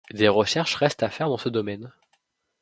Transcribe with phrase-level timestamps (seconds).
[0.09, 1.91] Des recherches restent à faire dans ce domaine.